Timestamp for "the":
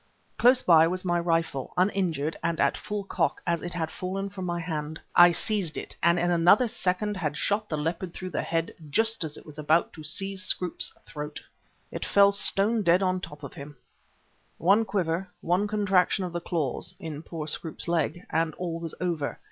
7.69-7.77, 8.31-8.41, 13.19-13.27, 16.33-16.41